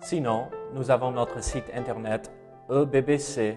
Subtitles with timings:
[0.00, 2.30] Sinon, nous avons notre site internet
[2.70, 3.56] ebbc.fr.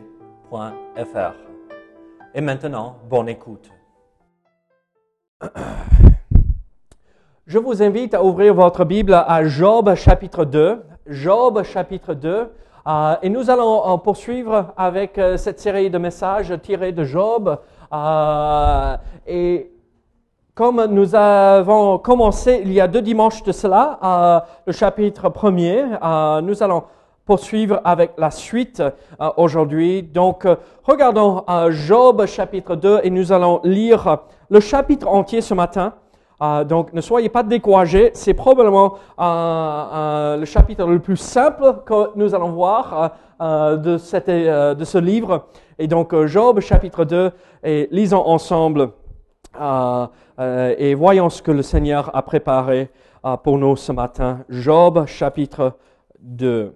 [2.34, 3.70] Et maintenant, bonne écoute.
[7.46, 10.84] Je vous invite à ouvrir votre Bible à Job chapitre 2.
[11.08, 12.52] Job chapitre 2.
[12.88, 17.60] Euh, et nous allons poursuivre avec euh, cette série de messages tirés de Job.
[19.28, 19.71] Et
[20.54, 25.84] comme nous avons commencé il y a deux dimanches de cela, le chapitre premier,
[26.44, 26.84] nous allons
[27.26, 28.84] poursuivre avec la suite
[29.38, 30.04] aujourd'hui.
[30.04, 30.46] Donc,
[30.84, 34.18] regardons Job chapitre 2 et nous allons lire
[34.50, 35.94] le chapitre entier ce matin.
[36.42, 38.12] Euh, donc, ne soyez pas découragés.
[38.14, 43.78] C'est probablement euh, euh, le chapitre le plus simple que nous allons voir de,
[44.74, 45.46] de, ce livre.
[45.78, 47.32] Et donc, Job, chapitre 2,
[47.64, 48.92] et lisons ensemble
[49.60, 52.90] et voyons ce que le Seigneur a préparé
[53.44, 54.40] pour nous ce matin.
[54.50, 55.74] Job, chapitre
[56.20, 56.74] 2.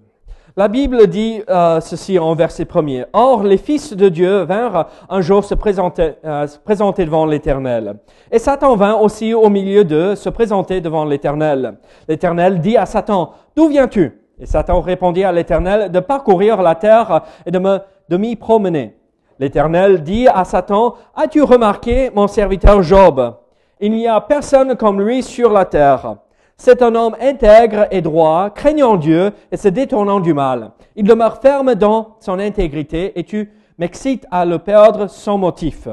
[0.58, 3.04] La Bible dit euh, ceci en verset premier.
[3.12, 7.96] Or, les fils de Dieu vinrent un jour se présenter, euh, se présenter devant l'Éternel.
[8.32, 11.76] Et Satan vint aussi au milieu d'eux se présenter devant l'Éternel.
[12.08, 14.18] L'Éternel dit à Satan, D'où viens-tu?
[14.38, 18.96] Et Satan répondit à l'Éternel, De parcourir la terre et de m'y promener.
[19.38, 23.36] L'Éternel dit à Satan, As-tu remarqué mon serviteur Job?
[23.80, 26.16] Il n'y a personne comme lui sur la terre
[26.56, 30.72] c'est un homme intègre et droit, craignant Dieu et se détournant du mal.
[30.94, 35.88] Il demeure ferme dans son intégrité et tu m'excites à le perdre sans motif.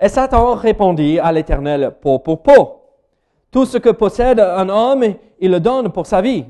[0.00, 2.80] Et Satan répondit à l'Éternel, peau pour peau.
[3.52, 5.04] Tout ce que possède un homme,
[5.38, 6.44] il le donne pour sa vie.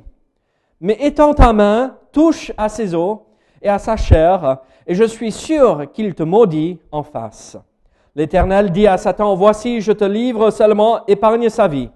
[0.81, 3.19] Mais étends ta main, touche à ses os
[3.65, 7.57] et à sa chair, et je suis sûr qu'il te maudit en face.
[8.15, 11.91] L'Éternel dit à Satan, voici, je te livre seulement, épargne sa vie.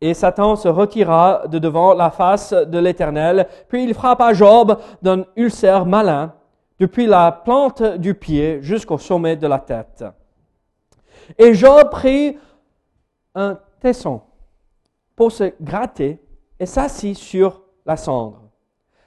[0.00, 5.24] Et Satan se retira de devant la face de l'Éternel, puis il frappa Job d'un
[5.36, 6.34] ulcère malin,
[6.80, 10.04] depuis la plante du pied jusqu'au sommet de la tête.
[11.38, 12.36] Et Job prit
[13.36, 14.20] un tesson
[15.14, 16.20] pour se gratter
[16.58, 18.40] et s'assit sur la cendre.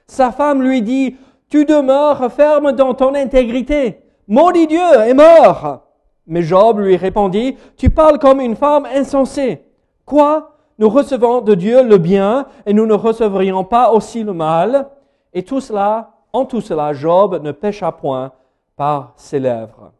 [0.06, 1.16] Sa femme lui dit,
[1.48, 4.00] Tu demeures ferme dans ton intégrité.
[4.26, 5.82] Maudit Dieu est mort.
[6.26, 9.64] Mais Job lui répondit, Tu parles comme une femme insensée.
[10.04, 10.54] Quoi?
[10.78, 14.88] Nous recevons de Dieu le bien et nous ne recevrions pas aussi le mal.
[15.32, 18.32] Et tout cela, en tout cela, Job ne pécha point
[18.76, 19.92] par ses lèvres.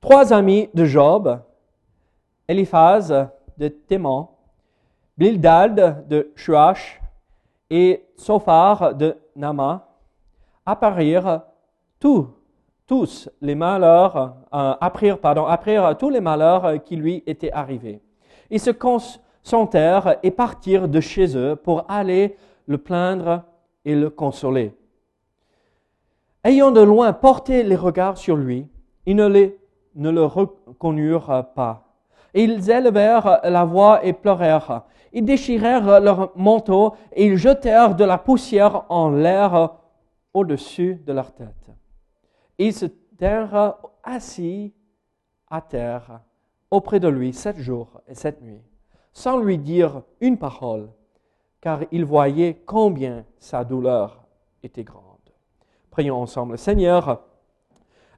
[0.00, 1.40] Trois amis de Job,
[2.46, 3.28] Eliphaz
[3.58, 4.28] de Théman,
[5.18, 7.00] Bildad de Shuach
[7.70, 9.85] et Sophar de Nama,
[10.66, 11.42] apparirent
[12.00, 12.28] tous,
[13.40, 18.00] les malheurs, euh, tous les malheurs qui lui étaient arrivés.
[18.50, 23.42] Ils se concentrèrent et partirent de chez eux pour aller le plaindre
[23.84, 24.74] et le consoler.
[26.44, 28.68] Ayant de loin porté les regards sur lui,
[29.06, 31.84] ils ne, le reconnurent pas.
[32.34, 34.82] Ils élevèrent la voix et pleurèrent.
[35.12, 39.70] Ils déchirèrent leur manteau et ils jetèrent de la poussière en l'air
[40.36, 41.70] au-dessus de leur tête.
[42.58, 44.74] Ils se tinrent assis
[45.48, 46.20] à terre
[46.70, 48.62] auprès de lui sept jours et sept nuits,
[49.14, 50.90] sans lui dire une parole,
[51.62, 54.26] car il voyait combien sa douleur
[54.62, 55.04] était grande.
[55.90, 56.58] Prions ensemble.
[56.58, 57.22] Seigneur,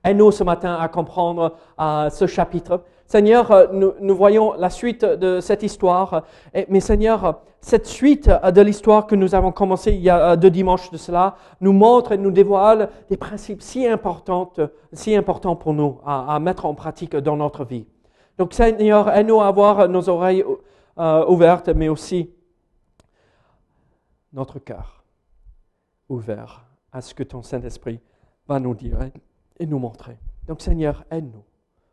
[0.02, 2.82] aide-nous ce matin à comprendre ce chapitre.
[3.08, 6.24] Seigneur, euh, nous, voyons la suite de cette histoire.
[6.68, 10.50] mais Seigneur, cette suite de l'histoire que nous avons commencé il y a euh, deux
[10.50, 14.52] dimanches de cela nous montre et nous dévoile des principes si importants,
[14.92, 17.86] si importants pour nous à mettre en pratique dans notre vie.
[18.36, 20.44] Donc Seigneur, aide-nous à avoir nos oreilles
[20.98, 22.30] euh, ouvertes, mais aussi
[24.34, 25.02] notre cœur
[26.10, 28.00] ouvert à ce que ton Saint-Esprit
[28.46, 28.98] va nous dire
[29.58, 30.18] et nous montrer.
[30.46, 31.44] Donc Seigneur, aide-nous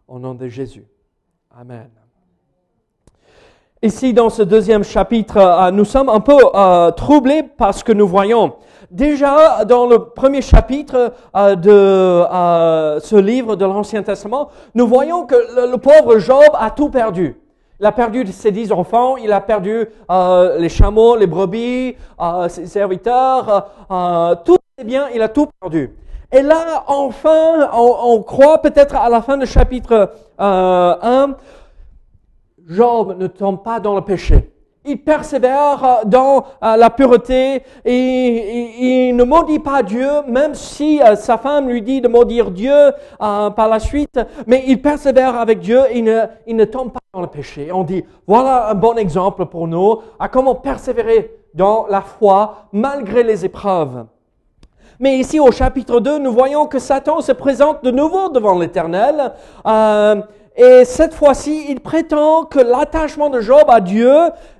[0.08, 0.86] au nom de Jésus.
[1.57, 1.90] Amen.
[3.81, 7.94] Ici, dans ce deuxième chapitre, euh, nous sommes un peu euh, troublés par ce que
[7.94, 8.56] nous voyons.
[8.92, 15.36] Déjà, dans le premier chapitre euh, de ce livre de l'Ancien Testament, nous voyons que
[15.36, 17.38] le, pauvre Job a tout perdu.
[17.80, 19.88] Il a perdu ses dix enfants, il a perdu
[20.58, 21.96] les chameaux, les brebis,
[22.48, 23.72] ses serviteurs,
[24.46, 25.94] tout ses biens, il a tout perdu.
[26.31, 31.36] Et là, enfin, on, croit peut-être à la fin du chapitre 1,
[32.68, 34.51] Job ne tombe pas dans le péché
[34.86, 41.16] il persévère dans euh, la pureté et, il ne maudit pas Dieu, même si euh,
[41.16, 45.60] sa femme lui dit de maudire Dieu euh, par la suite, mais il persévère avec
[45.60, 46.04] Dieu et
[46.48, 47.72] il ne tombe pas dans le péché.
[47.72, 53.24] On dit, voilà un bon exemple pour nous à comment persévérer dans la foi malgré
[53.24, 54.06] les épreuves.
[55.00, 59.34] Mais ici au chapitre 2, nous voyons que Satan se présente de nouveau devant l'Éternel.
[59.68, 60.22] Euh,
[60.56, 64.14] et cette fois-ci, il prétend que l'attachement de Job à Dieu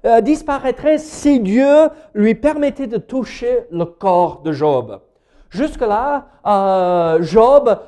[0.06, 5.00] euh, disparaîtrait si Dieu lui permettait de toucher le corps de Job.
[5.50, 7.80] Jusque-là, euh, Job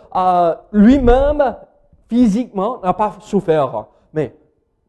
[0.72, 1.58] lui-même,
[2.08, 3.88] physiquement, n'a pas souffert.
[4.14, 4.34] Mais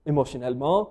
[0.07, 0.91] émotionnellement,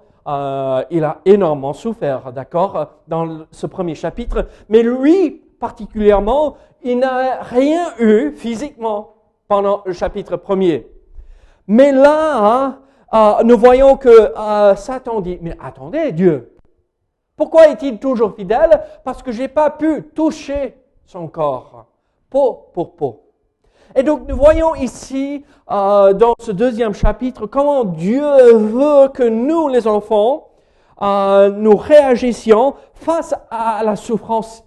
[0.91, 4.47] il a énormément souffert, d'accord, dans ce premier chapitre.
[4.67, 9.13] Mais lui, particulièrement, il n'a rien eu physiquement
[9.47, 10.87] pendant le chapitre premier.
[11.67, 12.79] Mais là, hein,
[13.13, 16.55] euh, nous voyons que euh, Satan dit, mais attendez, Dieu,
[17.35, 18.81] pourquoi est-il toujours fidèle?
[19.03, 21.85] Parce que j'ai pas pu toucher son corps,
[22.29, 23.23] peau pour peau.
[23.95, 29.67] Et donc nous voyons ici, euh, dans ce deuxième chapitre, comment Dieu veut que nous,
[29.67, 30.43] les enfants,
[30.99, 34.66] nous réagissions face à la souffrance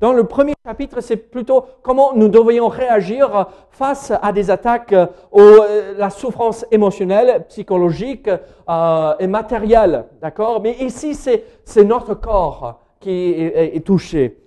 [0.00, 4.94] Dans le premier chapitre, c'est plutôt comment nous devrions réagir face à des attaques
[5.30, 10.06] ou euh, la souffrance émotionnelle, psychologique euh, et matérielle.
[10.22, 10.62] D'accord?
[10.62, 14.38] Mais ici, c'est notre corps qui est, est, touché.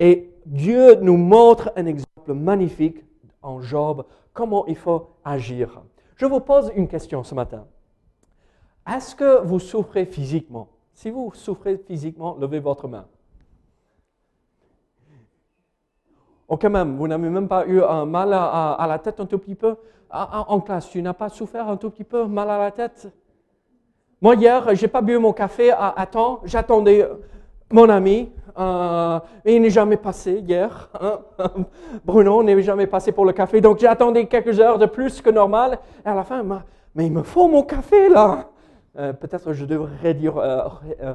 [0.00, 3.04] Et Dieu nous montre un exemple magnifique
[3.42, 5.82] en Job, comment il faut agir.
[6.16, 7.66] Je vous pose une question ce matin.
[8.90, 10.68] Est-ce que vous souffrez physiquement?
[10.94, 13.06] Si vous souffrez physiquement, levez votre main.
[16.48, 19.38] Oh, quand même, vous n'avez même pas eu un mal à, la tête un tout
[19.38, 19.76] petit peu?
[20.10, 20.90] En classe.
[20.90, 23.08] Tu n'as pas souffert un tout petit peu mal à la tête?
[24.20, 26.40] Moi, hier, j'ai pas bu mon café à, temps.
[26.44, 27.08] J'attendais
[27.72, 28.30] mon ami.
[28.56, 30.88] Euh, il n'est jamais passé hier.
[31.00, 31.18] Hein.
[32.04, 33.60] Bruno n'est jamais passé pour le café.
[33.60, 35.78] Donc, j'ai attendu quelques heures de plus que normal.
[36.04, 36.42] Et à la fin,
[36.94, 38.50] mais il me faut mon café là.
[38.96, 40.68] Euh, peut-être je devrais euh,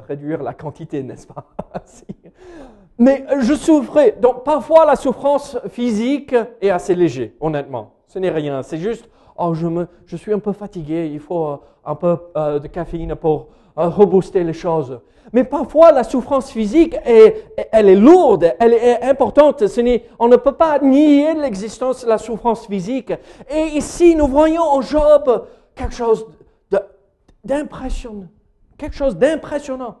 [0.06, 1.46] réduire la quantité, n'est-ce pas?
[3.00, 4.14] Mais je souffrais.
[4.20, 7.94] Donc parfois la souffrance physique est assez légère, honnêtement.
[8.06, 8.62] Ce n'est rien.
[8.62, 9.08] C'est juste,
[9.38, 12.68] oh, je, me, je suis un peu fatigué, il faut euh, un peu euh, de
[12.68, 13.46] caféine pour
[13.78, 15.00] euh, rebooster les choses.
[15.32, 19.66] Mais parfois la souffrance physique, est, elle est lourde, elle est importante.
[19.66, 23.14] Ce on ne peut pas nier l'existence de la souffrance physique.
[23.48, 26.26] Et ici, nous voyons en Job quelque chose
[27.42, 28.28] d'impressionnant.
[28.76, 29.96] Quelque chose d'impressionnant.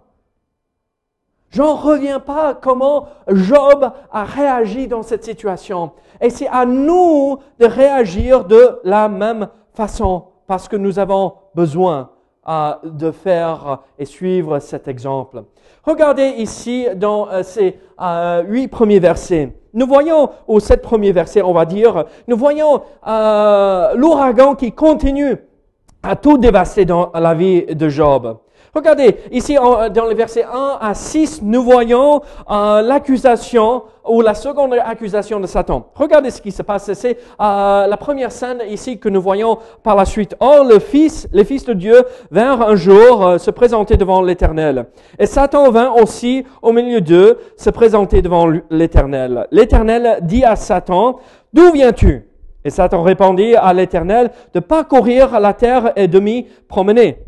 [1.50, 5.90] J'en reviens pas comment Job a réagi dans cette situation.
[6.20, 12.10] Et c'est à nous de réagir de la même façon parce que nous avons besoin
[12.48, 15.44] euh, de faire et suivre cet exemple.
[15.84, 19.52] Regardez ici dans euh, ces euh, huit premiers versets.
[19.74, 25.36] Nous voyons, ou sept premiers versets, on va dire, nous voyons l'ouragan qui continue
[26.02, 28.38] à tout dévaster dans la vie de Job.
[28.72, 34.74] Regardez, ici dans les versets 1 à 6, nous voyons euh, l'accusation ou la seconde
[34.74, 35.88] accusation de Satan.
[35.94, 36.92] Regardez ce qui se passe.
[36.92, 40.36] C'est euh, la première scène ici que nous voyons par la suite.
[40.38, 41.96] Or, le Fils, les fils de Dieu
[42.30, 44.86] vinrent un jour euh, se présenter devant l'Éternel.
[45.18, 49.48] Et Satan vint aussi au milieu d'eux se présenter devant l'Éternel.
[49.50, 51.18] L'Éternel dit à Satan,
[51.52, 52.24] D'où viens-tu?
[52.64, 57.18] Et Satan répondit à l'Éternel, De parcourir la terre et de m'y promener.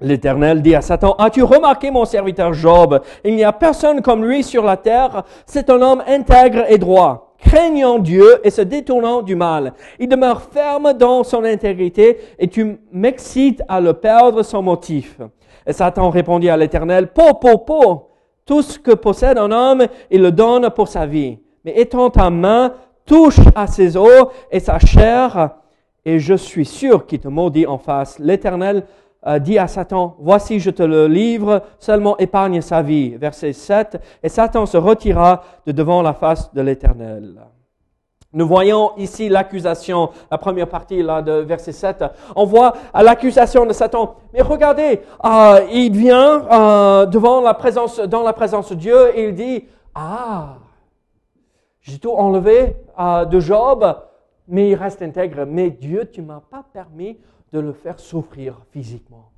[0.00, 3.00] L'Éternel dit à Satan, as-tu remarqué mon serviteur Job?
[3.24, 5.24] Il n'y a personne comme lui sur la terre.
[5.44, 9.72] C'est un homme intègre et droit, craignant Dieu et se détournant du mal.
[9.98, 15.18] Il demeure ferme dans son intégrité et tu m'excites à le perdre sans motif.
[15.66, 18.10] Et Satan répondit à l'Éternel, Po, po, po,
[18.46, 21.38] tout ce que possède un homme, il le donne pour sa vie.
[21.64, 22.72] Mais étends ta main,
[23.04, 25.56] touche à ses os et sa chair,
[26.04, 28.18] et je suis sûr qu'il te maudit en face.
[28.18, 28.84] L'Éternel
[29.40, 33.16] dit à Satan, voici je te le livre, seulement épargne sa vie.
[33.16, 37.34] Verset 7, et Satan se retira de devant la face de l'Éternel.
[38.34, 42.04] Nous voyons ici l'accusation, la première partie là de verset 7.
[42.36, 44.16] On voit l'accusation de Satan.
[44.34, 49.28] Mais regardez, euh, il vient euh, devant la présence, dans la présence de Dieu et
[49.28, 50.56] il dit, ah,
[51.80, 53.96] j'ai tout enlevé euh, de Job,
[54.46, 55.46] mais il reste intègre.
[55.46, 57.18] Mais Dieu, tu m'as pas permis
[57.52, 59.30] de le faire souffrir physiquement.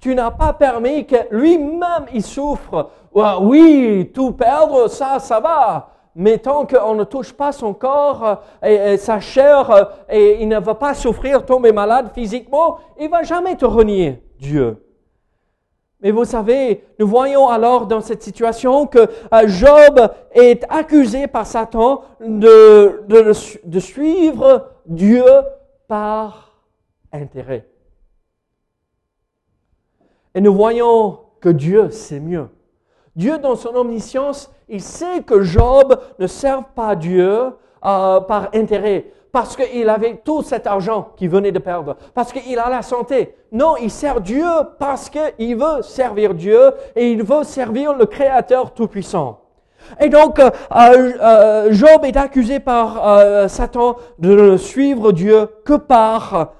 [0.00, 2.90] Tu n'as pas permis que lui-même il souffre.
[3.12, 5.90] Oui, tout perdre, ça, ça va.
[6.14, 10.74] Mais tant qu'on ne touche pas son corps et, sa chair et il ne va
[10.74, 14.82] pas souffrir, tomber malade physiquement, il va jamais te renier, Dieu.
[16.02, 20.00] Mais vous savez, nous voyons alors dans cette situation que euh, Job
[20.32, 23.32] est accusé par Satan de, de,
[23.64, 25.24] de suivre Dieu
[25.86, 26.49] par
[27.12, 27.66] intérêt.
[30.34, 32.48] Et nous voyons que Dieu sait mieux.
[33.16, 37.50] Dieu, dans son omniscience, il sait que Job ne sert pas Dieu
[37.84, 42.58] euh, par intérêt, parce qu'il avait tout cet argent qu'il venait de perdre, parce qu'il
[42.58, 43.34] a la santé.
[43.50, 44.46] Non, il sert Dieu
[44.78, 49.40] parce qu'il veut servir Dieu et il veut servir le Créateur Tout-Puissant.
[49.98, 56.52] Et donc, euh, euh, Job est accusé par Satan de ne suivre Dieu que par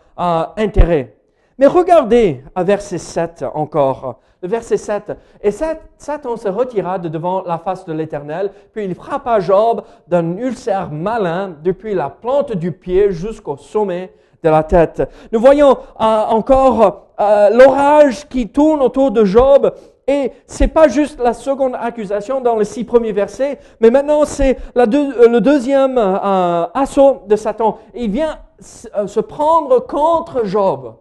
[0.56, 1.16] intérêt.
[1.58, 4.20] Mais regardez à verset 7 encore.
[4.42, 5.12] Le verset 7.
[5.42, 10.38] Et Satan se retira de devant la face de l'Éternel, puis il frappa Job d'un
[10.38, 15.02] ulcère malin depuis la plante du pied jusqu'au sommet de la tête.
[15.32, 19.74] Nous voyons euh, encore euh, l'orage qui tourne autour de Job.
[20.06, 24.56] Et c'est pas juste la seconde accusation dans les six premiers versets, mais maintenant c'est
[24.74, 27.78] le deuxième euh, assaut de Satan.
[27.94, 30.96] Il vient se prendre contre Job.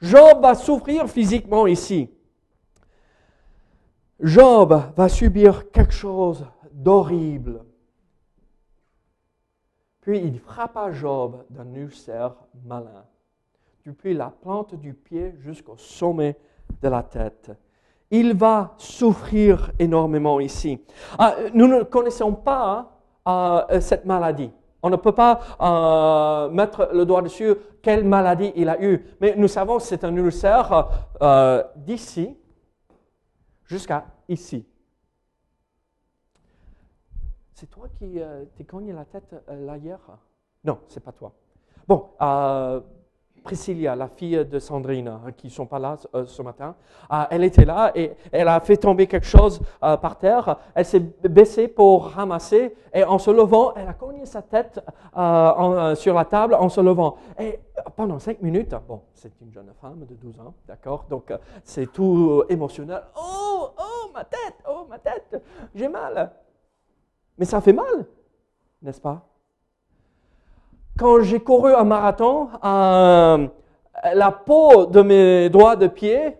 [0.00, 2.10] Job va souffrir physiquement ici.
[4.20, 7.64] Job va subir quelque chose d'horrible.
[10.00, 12.34] Puis il frappa Job d'un ulcère
[12.64, 13.04] malin,
[13.84, 16.36] depuis la plante du pied jusqu'au sommet
[16.82, 17.50] de la tête.
[18.10, 20.80] Il va souffrir énormément ici.
[21.18, 22.98] Ah, nous ne connaissons pas
[23.28, 24.50] euh, cette maladie.
[24.82, 29.34] On ne peut pas euh, mettre le doigt dessus quelle maladie il a eu, mais
[29.36, 30.88] nous savons que c'est un ulcère
[31.22, 32.36] euh, d'ici
[33.66, 34.66] jusqu'à ici.
[37.54, 39.98] C'est toi qui euh, t'es cogné la tête là hier?
[40.64, 41.32] Non, c'est pas toi.
[41.86, 42.10] Bon,
[43.42, 46.74] Priscilla, la fille de Sandrine, hein, qui ne sont pas là euh, ce matin,
[47.12, 50.58] euh, elle était là et elle a fait tomber quelque chose euh, par terre.
[50.74, 54.80] Elle s'est baissée pour ramasser et en se levant, elle a cogné sa tête
[55.14, 57.16] sur la table en se levant.
[57.38, 57.58] Et
[57.96, 61.32] pendant cinq minutes, bon, c'est une jeune femme de 12 ans, d'accord, donc
[61.64, 63.02] c'est tout émotionnel.
[63.16, 65.42] Oh, oh, ma tête, oh, ma tête,
[65.74, 66.32] j'ai mal.
[67.38, 68.06] Mais ça fait mal,
[68.82, 69.29] n'est-ce pas?
[71.00, 76.36] Quand j'ai couru un marathon, la peau de mes doigts de pied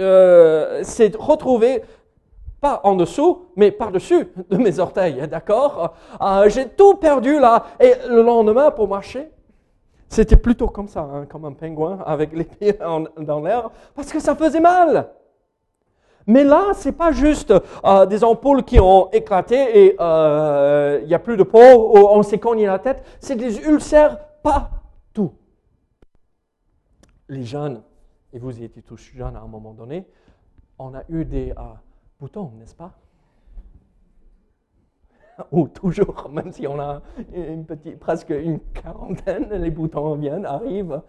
[0.00, 1.82] euh, s'est retrouvée
[2.60, 5.94] pas en dessous, mais par-dessus de mes orteils, d'accord?
[6.20, 7.66] Euh, J'ai tout perdu là.
[7.78, 9.30] Et le lendemain, pour marcher,
[10.08, 12.78] c'était plutôt comme ça, hein, comme un pingouin avec les pieds
[13.18, 15.10] dans l'air, parce que ça faisait mal.
[16.26, 17.52] Mais là, c'est pas juste
[17.84, 21.98] euh, des ampoules qui ont éclaté et euh, il n'y a plus de peau, ou
[21.98, 23.04] on s'est cogné la tête.
[23.20, 25.32] C'est des ulcères partout.
[27.28, 27.82] Les jeunes,
[28.32, 30.06] et vous étiez tous jeunes à un moment donné,
[30.78, 31.62] on a eu des euh,
[32.20, 32.92] boutons, n'est-ce pas?
[35.52, 37.02] ou toujours, même si on a
[38.00, 41.02] presque une quarantaine, les boutons viennent, arrivent.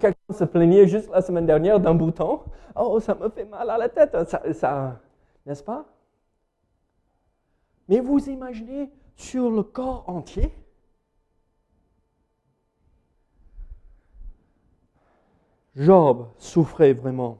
[0.00, 2.40] Quelqu'un se plaignait juste la semaine dernière d'un bouton.
[2.76, 4.16] Oh, ça me fait mal à la tête,
[4.54, 5.00] ça,
[5.46, 5.84] n'est-ce pas?
[7.88, 10.52] Mais vous imaginez sur le corps entier?
[15.74, 17.38] Job souffrait vraiment.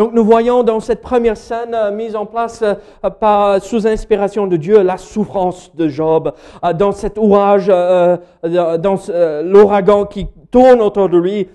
[0.00, 4.46] Donc nous voyons dans cette première scène euh, mise en place euh, par, sous inspiration
[4.46, 6.32] de Dieu la souffrance de Job,
[6.64, 8.98] euh, dans cet orage, dans
[9.44, 11.50] l'ouragan qui tourne autour de lui,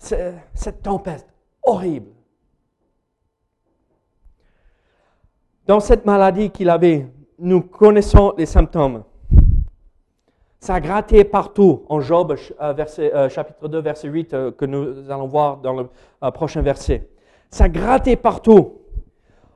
[0.00, 1.24] cette tempête
[1.62, 2.08] horrible.
[5.64, 7.06] Dans cette maladie qu'il avait,
[7.38, 9.04] nous connaissons les symptômes.
[10.58, 12.34] Ça a gratté partout en Job,
[13.30, 15.86] chapitre 2, verset 8, que nous allons voir dans le
[16.32, 17.08] prochain verset.
[17.52, 18.78] Ça grattait partout.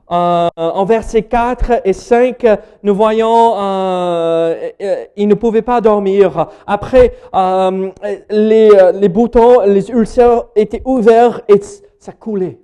[0.09, 2.45] Euh, en versets 4 et 5,
[2.83, 6.47] nous voyons, euh, euh, il ne pouvait pas dormir.
[6.65, 7.89] Après, euh,
[8.29, 11.59] les, boutons, les ulcères étaient ouverts et
[11.99, 12.59] ça coulait.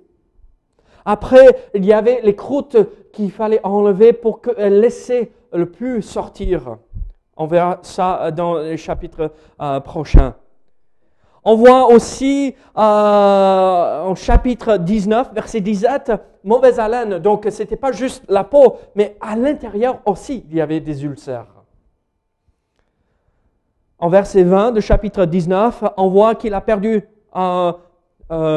[1.04, 2.78] Après, il y avait les croûtes
[3.12, 6.78] qu'il fallait enlever pour que, laisser le plus sortir.
[7.36, 9.32] On verra ça dans les chapitres
[9.84, 10.34] prochains.
[11.44, 12.80] On voit aussi euh,
[14.02, 17.18] en chapitre 19, verset 17, mauvaise haleine.
[17.18, 21.04] Donc, ce n'était pas juste la peau, mais à l'intérieur aussi, il y avait des
[21.04, 21.46] ulcères.
[23.98, 27.06] En verset 20 de chapitre 19, on voit qu'il a perdu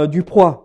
[0.08, 0.64] du poids.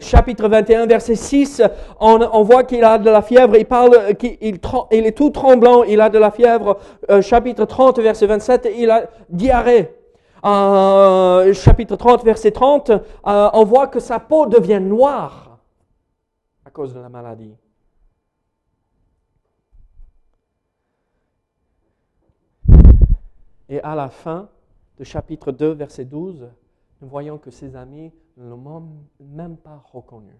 [0.00, 1.62] Chapitre 21, verset 6,
[2.00, 6.10] on, voit qu'il a de la fièvre, il parle, il est tout tremblant, il a
[6.10, 6.78] de la fièvre.
[7.22, 9.99] chapitre 30, verset 27, il a diarrhée.
[10.42, 12.92] Chapitre 30, verset 30,
[13.24, 15.58] on voit que sa peau devient noire
[16.64, 17.56] à cause de la maladie.
[23.68, 24.48] Et à la fin
[24.98, 26.50] de chapitre 2, verset 12,
[27.00, 30.34] nous voyons que ses amis ne l'ont même pas reconnu.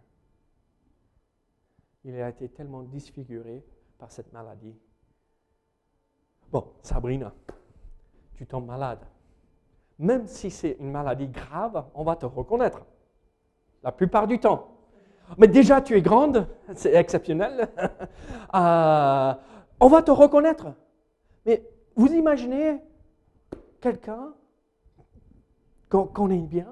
[2.05, 3.65] Il a été tellement disfiguré
[3.99, 4.75] par cette maladie.
[6.51, 7.33] Bon, Sabrina,
[8.35, 9.01] tu tombes malade.
[10.01, 12.81] Même si c'est une maladie grave, on va te reconnaître.
[13.83, 14.69] La plupart du temps.
[15.37, 17.69] Mais déjà, tu es grande, c'est exceptionnel.
[18.53, 19.33] Euh,
[19.79, 20.73] on va te reconnaître.
[21.47, 21.63] Mais
[21.95, 22.81] vous imaginez
[23.81, 24.33] quelqu'un
[25.89, 26.67] qu'on connaît bien,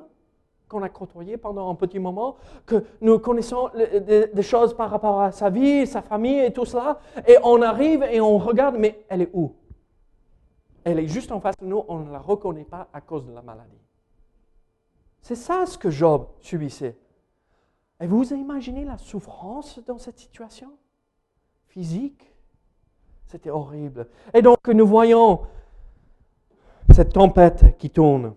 [0.69, 2.35] qu'on a côtoyé pendant un petit moment,
[2.67, 6.99] que nous connaissons des, choses par rapport à sa vie, sa famille et tout cela,
[7.29, 9.55] et on arrive et on regarde, mais elle est où?
[10.85, 13.33] Elle est juste en face de nous, on ne la reconnaît pas à cause de
[13.33, 13.83] la maladie.
[15.21, 16.97] C'est ça ce que Job subissait.
[18.01, 20.71] Et vous imaginez la souffrance dans cette situation?
[21.67, 22.33] Physique?
[23.27, 24.09] C'était horrible.
[24.33, 25.43] Et donc nous voyons
[26.91, 28.35] cette tempête qui tourne.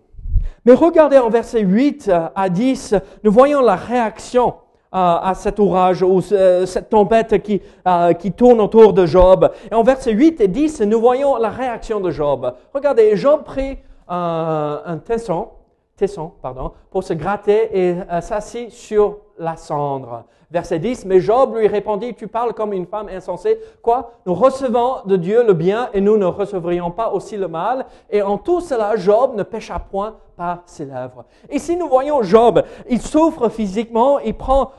[0.64, 2.94] Mais regardez en versets 8 à 10,
[3.24, 4.56] nous voyons la réaction
[4.92, 9.50] à cet orage ou euh, cette tempête qui, euh, qui tourne autour de Job.
[9.70, 12.52] Et en versets 8 et 10, nous voyons la réaction de Job.
[12.74, 15.48] Regardez, Job prit un tesson,
[15.96, 20.24] tesson pardon, pour se gratter et s'assit sur la cendre.
[20.52, 23.58] Verset 10, mais Job lui répondit, tu parles comme une femme insensée.
[23.80, 24.12] Quoi?
[24.26, 27.86] Nous recevons de Dieu le bien et nous ne recevrions pas aussi le mal.
[28.10, 31.24] Et en tout cela, Job ne pécha point par ses lèvres.
[31.50, 32.62] Ici, nous voyons Job.
[32.90, 34.18] Il souffre physiquement.
[34.18, 34.72] Il prend,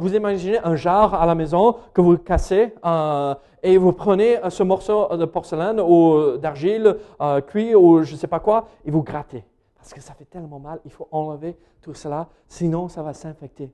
[0.00, 4.64] vous imaginez un jar à la maison que vous cassez euh, et vous prenez ce
[4.64, 9.04] morceau de porcelaine ou d'argile euh, cuit ou je ne sais pas quoi et vous
[9.04, 9.44] grattez.
[9.80, 13.72] Parce que ça fait tellement mal, il faut enlever tout cela, sinon ça va s'infecter.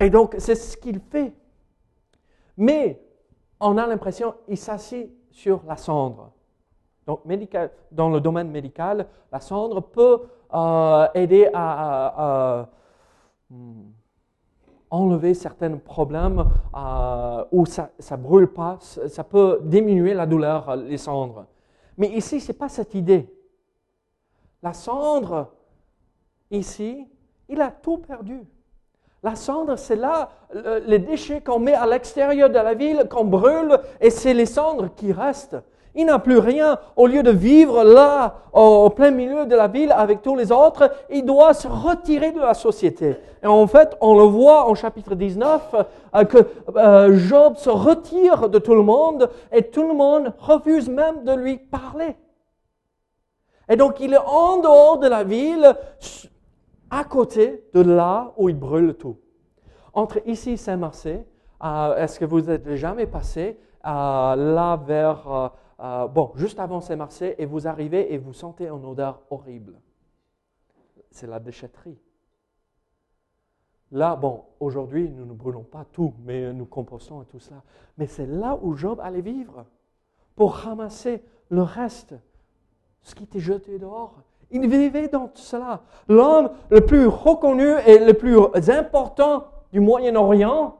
[0.00, 1.32] Et donc, c'est ce qu'il fait.
[2.56, 3.00] Mais
[3.60, 6.32] on a l'impression qu'il s'assied sur la cendre.
[7.06, 7.20] Donc,
[7.92, 10.22] dans le domaine médical, la cendre peut
[10.52, 12.68] euh, aider à,
[13.50, 13.82] hmm,
[14.90, 18.78] enlever certains problèmes euh, où ça ne brûle pas.
[18.80, 21.46] Ça peut diminuer la douleur, les cendres.
[21.98, 23.28] Mais ici, ce n'est pas cette idée.
[24.64, 25.48] La cendre,
[26.50, 27.06] ici,
[27.50, 28.40] il a tout perdu.
[29.22, 30.30] La cendre, c'est là
[30.86, 34.88] les déchets qu'on met à l'extérieur de la ville, qu'on brûle, et c'est les cendres
[34.96, 35.58] qui restent.
[35.94, 36.78] Il n'a plus rien.
[36.96, 40.90] Au lieu de vivre là, au, plein milieu de la ville avec tous les autres,
[41.10, 43.16] il doit se retirer de la société.
[43.42, 45.74] Et en fait, on le voit en chapitre 19,
[46.14, 46.38] euh, que
[46.74, 51.34] euh, Job se retire de tout le monde et tout le monde refuse même de
[51.34, 52.16] lui parler.
[53.68, 55.76] Et donc, il est en dehors de la ville,
[56.90, 59.18] à côté de là où il brûle tout.
[59.92, 61.26] Entre ici et Saint-Marcé,
[61.62, 67.36] euh, est-ce que vous êtes jamais passé euh, là vers, euh, bon, juste avant Saint-Marcé,
[67.38, 69.80] et vous arrivez et vous sentez une odeur horrible?
[71.10, 71.98] C'est la déchetterie.
[73.92, 77.62] Là, bon, aujourd'hui, nous ne brûlons pas tout, mais nous compostons et tout cela.
[77.96, 79.64] Mais c'est là où Job allait vivre
[80.34, 82.14] pour ramasser le reste,
[83.04, 85.82] ce qui était jeté dehors il vivait dans cela.
[86.08, 88.38] L'homme le plus reconnu et le plus
[88.70, 90.78] important du Moyen-Orient,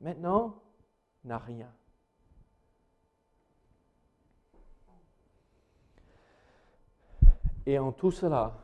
[0.00, 0.54] maintenant,
[1.24, 1.68] n'a rien.
[7.66, 8.54] Et en tout cela,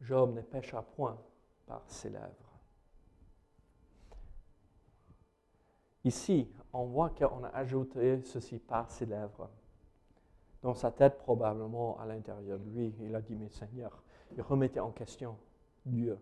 [0.00, 1.18] Job ne pêcha point
[1.66, 2.30] par ses lèvres.
[6.04, 9.50] Ici, on voit qu'on a ajouté ceci par ses lèvres
[10.66, 12.92] dans sa tête probablement à l'intérieur de lui.
[13.00, 14.02] Il a dit, mais Seigneur,
[14.34, 15.36] il remettait en question
[15.84, 16.18] Dieu.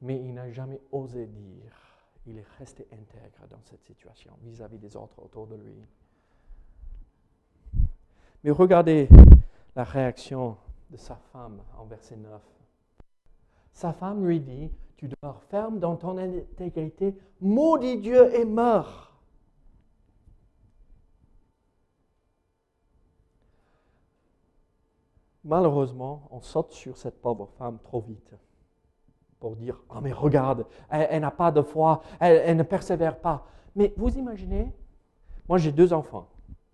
[0.00, 1.74] Mais il n'a jamais osé dire,
[2.26, 5.74] il est resté intègre dans cette situation vis-à-vis des autres autour de lui.
[8.44, 9.08] Mais regardez
[9.74, 10.56] la réaction
[10.90, 12.40] de sa femme en verset 9.
[13.72, 19.05] Sa femme lui dit, tu demeures ferme dans ton intégrité, maudit Dieu et meurs.
[25.46, 28.34] Malheureusement, on saute sur cette pauvre femme trop vite
[29.38, 33.46] pour dire Ah, mais regarde, elle, n'a pas de foi, elle, ne persévère pas.
[33.74, 34.72] Mais vous imaginez,
[35.48, 36.28] moi j'ai deux enfants,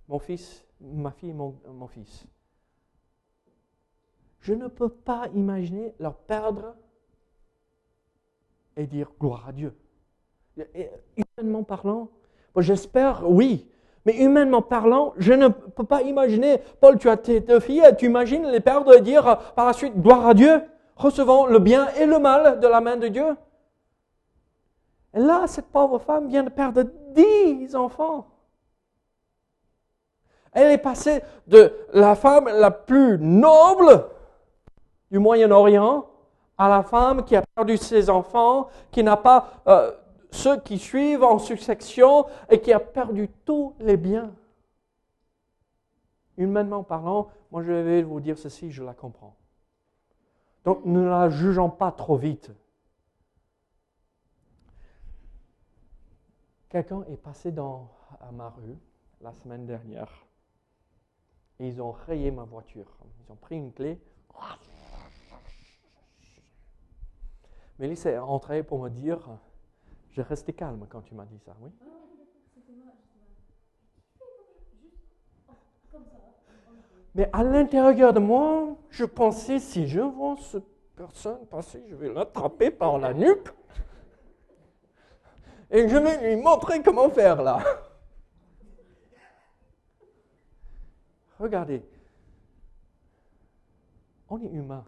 [0.09, 2.27] mon fils, ma fille et mon, fils.
[4.41, 6.75] Je ne peux pas imaginer leur perdre
[8.77, 9.77] et dire gloire à Dieu.
[11.17, 12.09] Humainement parlant,
[12.57, 13.69] j'espère oui,
[14.05, 18.07] mais humainement parlant, je ne peux pas imaginer, Paul, tu as tes deux filles, tu
[18.07, 20.63] imagines les perdre et dire par la suite gloire à Dieu,
[20.97, 23.37] recevant le bien et le mal de la main de Dieu.
[25.15, 28.27] Et là, cette pauvre femme vient de perdre dix enfants.
[30.53, 34.07] Elle est passée de la femme la plus noble
[35.11, 36.07] du Moyen-Orient
[36.59, 39.91] à la femme qui a perdu ses enfants, qui n'a pas euh,
[40.33, 44.35] ceux qui suivent en succession et qui a perdu tous les biens.
[46.37, 49.37] Humainement parlant, moi je vais vous dire ceci, je la comprends.
[50.65, 52.51] Donc ne la jugeons pas trop vite.
[56.69, 57.91] Quelqu'un est passé dans,
[58.21, 58.77] à ma rue
[59.21, 60.27] la semaine dernière
[61.67, 62.87] ils ont rayé ma voiture.
[63.21, 64.01] Ils ont pris une clé.
[67.79, 69.21] Mélisse est rentrée pour me dire
[70.13, 71.71] Je restais calme quand tu m'as dit ça, oui.
[77.15, 80.65] Mais à l'intérieur de moi, je pensais si je vois cette
[80.97, 83.49] personne passer, je vais l'attraper par la nuque.
[85.71, 87.63] Et je vais lui montrer comment faire là.
[91.39, 91.83] Regardez,
[94.29, 94.85] on est humain.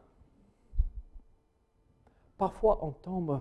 [2.37, 3.41] Parfois, on tombe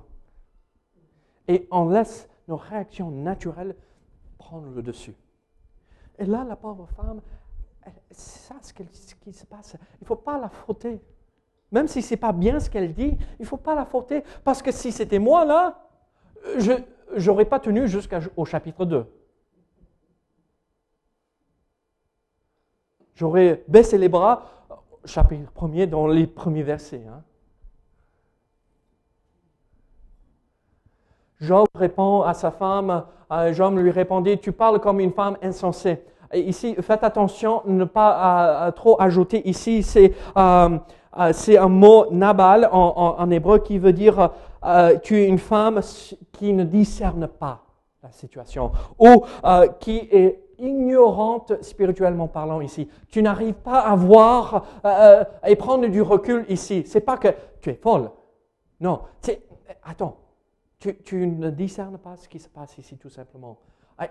[1.47, 3.75] et on laisse nos réactions naturelles
[4.37, 5.15] prendre le dessus.
[6.19, 7.21] Et là, la pauvre femme,
[8.11, 9.75] c'est ça ce, qui se passe.
[9.99, 11.01] Il ne faut pas la fauter.
[11.71, 14.23] Même si ce n'est pas bien ce qu'elle dit, il ne faut pas la fauter.
[14.43, 15.89] Parce que si c'était moi là,
[16.57, 16.73] je,
[17.15, 19.05] j'aurais pas tenu jusqu'au chapitre 2.
[23.15, 24.43] J'aurais baissé les bras,
[25.05, 27.05] chapitre 1er, dans les premiers versets.
[27.07, 27.23] Hein.
[31.43, 33.03] Job répond à sa femme,
[33.51, 36.01] Job lui répondit, tu parles comme une femme insensée.
[36.33, 40.77] ici, faites attention, ne pas trop ajouter ici, c'est euh,
[41.19, 44.31] euh, un mot nabal en hébreu qui veut dire
[44.65, 45.81] euh, tu es une femme
[46.31, 47.63] qui ne discerne pas
[48.01, 52.89] la situation ou euh, qui est ignorante spirituellement parlant ici.
[53.09, 56.83] Tu n'arrives pas à voir euh, et prendre du recul ici.
[56.85, 57.29] C'est pas que
[57.61, 58.09] tu es folle.
[58.79, 59.01] Non.
[59.83, 60.17] Attends.
[61.05, 63.57] Tu, ne discernes pas ce qui se passe ici tout simplement.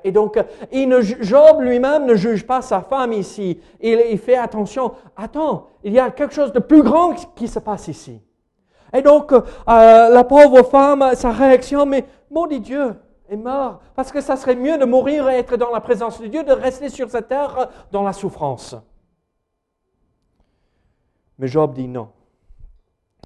[0.04, 0.37] Et donc,
[0.72, 3.61] ne, Job lui-même ne juge pas sa femme ici.
[3.80, 4.92] Il, fait attention.
[5.16, 8.20] Attends, il y a quelque chose de plus grand qui se passe ici.
[8.94, 12.94] Et donc, euh, la pauvre femme, sa réaction, mais maudit Dieu,
[13.28, 13.80] est mort.
[13.94, 16.52] Parce que ça serait mieux de mourir et être dans la présence de Dieu, de
[16.52, 18.76] rester sur cette terre dans la souffrance.
[21.38, 22.08] Mais Job dit non.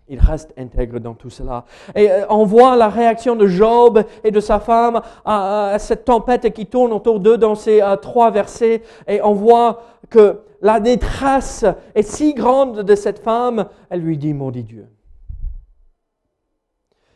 [0.08, 1.64] Il reste intègre dans tout cela.
[1.94, 6.52] Et euh, on voit la réaction de Job et de sa femme à, cette tempête
[6.52, 8.82] qui tourne autour d'eux dans ces euh, trois versets.
[9.08, 11.64] Et on voit que la détresse
[11.94, 14.86] est si grande de cette femme, elle lui dit, maudit Dieu.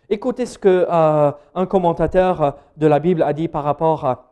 [0.09, 4.30] Écoutez ce que euh, un commentateur de la Bible a dit par rapport à,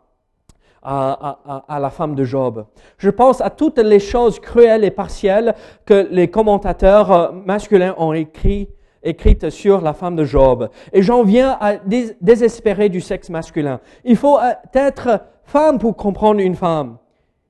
[0.85, 2.67] la femme de Job.
[2.97, 8.13] Je pense à toutes les choses cruelles et partielles que les commentateurs euh, masculins ont
[8.13, 8.69] écrit,
[9.03, 10.71] écrites sur la femme de Job.
[10.93, 11.77] Et j'en viens à
[12.21, 13.81] désespérer du sexe masculin.
[14.05, 16.99] Il faut euh, être femme pour comprendre une femme.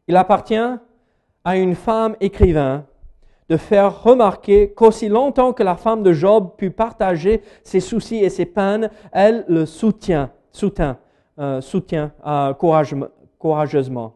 [0.06, 0.56] Il appartient
[1.44, 2.84] à une femme écrivain
[3.48, 8.28] de faire remarquer qu'aussi longtemps que la femme de Job put partager ses soucis et
[8.28, 10.98] ses peines, elle le soutient, soutient,
[11.38, 12.52] euh, soutient euh,
[13.38, 14.14] courageusement.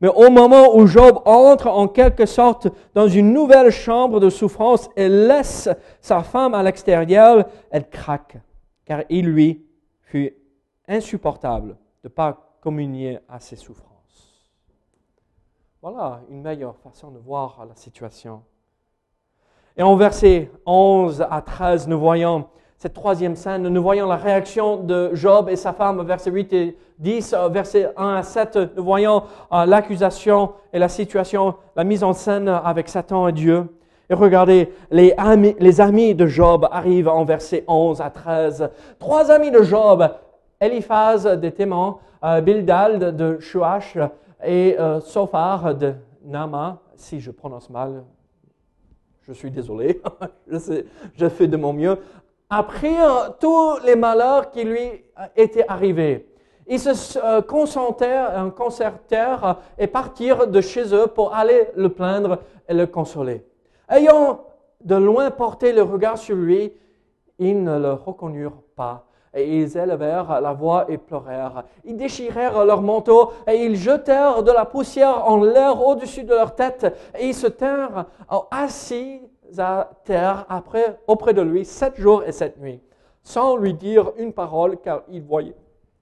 [0.00, 4.90] Mais au moment où Job entre en quelque sorte dans une nouvelle chambre de souffrance
[4.94, 5.68] et laisse
[6.00, 8.36] sa femme à l'extérieur, elle craque,
[8.84, 9.64] car il lui
[10.02, 10.34] fut
[10.86, 13.86] insupportable de ne pas communier à ses souffrances.
[15.80, 18.42] Voilà une meilleure façon de voir la situation.
[19.76, 24.76] Et en versets 11 à 13, nous voyons cette troisième scène, nous voyons la réaction
[24.76, 29.22] de Job et sa femme, versets 8 et 10, versets 1 à 7, nous voyons
[29.52, 33.66] euh, l'accusation et la situation, la mise en scène avec Satan et Dieu.
[34.10, 35.14] Et regardez, les
[35.80, 38.70] amis, de Job arrivent en versets 11 à 13.
[38.98, 40.08] Trois amis de Job,
[40.60, 43.96] Eliphaz de Théman, euh, de Shuach
[44.44, 48.04] et euh, Sophar de Nama, si je prononce mal,
[49.22, 50.00] je suis désolé,
[51.16, 51.98] je, fais de mon mieux,
[52.50, 52.96] après
[53.40, 55.04] tous les malheurs qui lui
[55.36, 56.26] étaient arrivés.
[56.68, 62.86] Ils se euh, concertèrent et partirent de chez eux pour aller le plaindre et le
[62.86, 63.44] consoler.
[63.88, 64.40] Ayant
[64.84, 66.72] de loin portaient le regard sur lui,
[67.38, 69.04] ils ne le reconnurent pas.
[69.32, 71.64] Et ils élevèrent la voix et pleurèrent.
[71.84, 76.54] Ils déchirèrent leur manteau et ils jetèrent de la poussière en l'air au-dessus de leur
[76.54, 76.96] tête.
[77.18, 78.06] Et ils se tinrent
[78.50, 79.20] assis
[79.58, 82.80] à terre après, auprès de lui sept jours et sept nuits,
[83.22, 85.56] sans lui dire une parole, car ils voyaient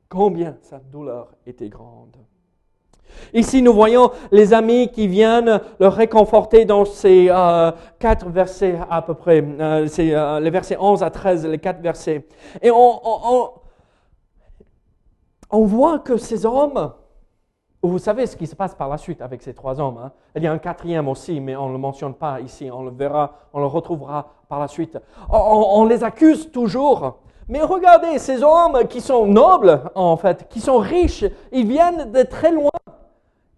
[0.09, 2.17] combien sa douleur était grande.
[3.33, 9.03] Ici, nous voyons les amis qui viennent le réconforter dans ces euh, quatre versets à
[9.03, 9.43] peu près.
[9.43, 12.27] Euh, c'est euh, les versets 11 à 13, les quatre versets.
[12.63, 13.01] Et on,
[15.51, 16.93] on, voit que ces hommes,
[17.89, 19.99] vous savez ce qui se passe par la suite avec ces trois hommes.
[19.99, 20.13] Hein?
[20.37, 22.71] Il y a un quatrième aussi, mais on ne le mentionne pas ici.
[22.71, 24.99] On le verra, on le retrouvera par la suite.
[25.31, 27.19] on les accuse toujours.
[27.49, 32.23] Mais regardez, ces hommes qui sont nobles, en fait, qui sont riches, ils viennent de
[32.23, 32.71] très loin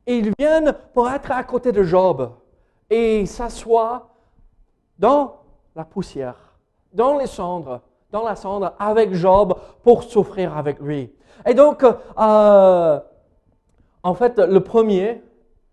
[0.06, 2.30] ils viennent pour être à côté de Job
[2.88, 4.08] et s'assoient
[4.98, 5.40] dans
[5.74, 6.36] la poussière,
[6.92, 11.12] dans les cendres, dans la cendre avec Job pour souffrir avec lui.
[11.44, 13.00] Et donc, euh,
[14.02, 15.22] en fait, le premier,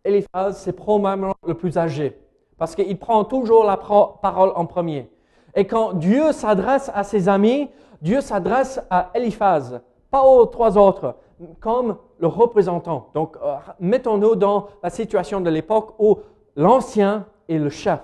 [0.04, 2.20] Eliphaz, c'est probablement le plus âgé
[2.58, 5.10] parce qu'il prend toujours la parole en premier.
[5.56, 7.70] Et quand Dieu s'adresse à ses amis,
[8.02, 11.16] Dieu s'adresse à Eliphaz, pas aux trois autres
[11.60, 13.10] comme le représentant.
[13.14, 16.20] Donc, euh, mettons-nous dans la situation de l'époque où
[16.56, 18.00] l'ancien est le chef.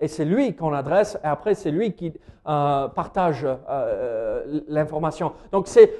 [0.00, 2.12] Et c'est lui qu'on adresse, et après c'est lui qui
[2.46, 5.32] euh, partage euh, l'information.
[5.52, 5.92] Donc c'est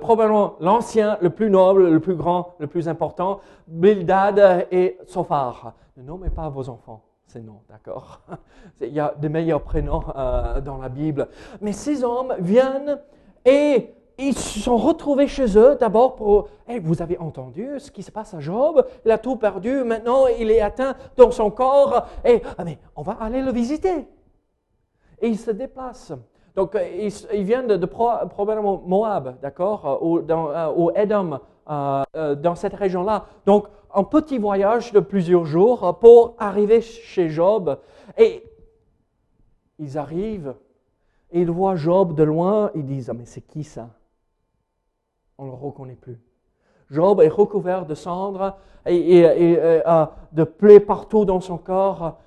[0.00, 5.74] probablement l'ancien, le plus noble, le plus grand, le plus important, Bildad et Sophar.
[5.96, 8.20] Ne nommez pas vos enfants c'est non, d'accord?
[8.82, 10.04] Il y a des meilleurs prénoms
[10.62, 11.28] dans la Bible.
[11.62, 12.98] Mais ces hommes viennent
[13.46, 16.48] et ils se sont retrouvés chez eux d'abord pour
[16.82, 18.86] Vous avez entendu ce qui se passe à Job?
[19.04, 22.06] Il a tout perdu, maintenant il est atteint dans son corps.
[22.24, 24.06] Et ah, mais on va aller le visiter.
[25.20, 26.12] Et ils se déplacent.
[26.54, 31.38] Donc euh, ils, viennent de, probablement Moab, d'accord, au Edom,
[31.70, 33.26] euh, euh, dans cette région-là.
[33.46, 37.78] Donc un petit voyage de plusieurs jours pour arriver chez Job.
[38.18, 38.44] Et
[39.78, 40.54] ils arrivent,
[41.30, 43.88] ils voient Job de loin, ils disent, ah, mais c'est qui ça?
[45.42, 46.20] On ne le reconnaît plus.
[46.90, 52.18] Job est recouvert de cendres et, euh, de plaies partout dans son corps.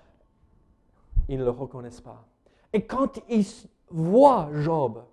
[1.29, 2.25] Ils ne le reconnaissent pas.
[2.73, 3.45] Et quand ils
[3.89, 5.03] voient Job,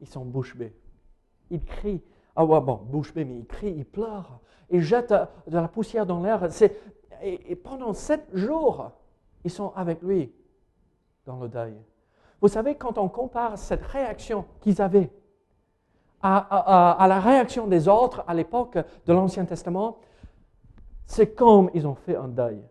[0.00, 0.74] ils sont bouche bée.
[1.50, 2.02] Ils crient.
[2.34, 4.40] Ah ouais, bon, bouche bée, mais ils crient, ils pleurent.
[4.70, 5.12] Ils jettent
[5.46, 6.48] de la poussière dans l'air.
[7.22, 8.92] Et, pendant sept jours,
[9.44, 10.32] ils sont avec lui
[11.26, 11.76] dans le deuil.
[12.40, 15.10] Vous savez, quand on compare cette réaction qu'ils avaient
[16.22, 19.98] à, la réaction des autres à l'époque de l'Ancien Testament,
[21.06, 22.62] c'est comme ils ont fait un deuil.